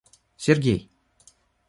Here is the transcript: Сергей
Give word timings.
Сергей 0.35 0.89